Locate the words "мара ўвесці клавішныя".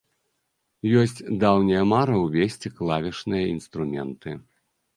1.91-3.45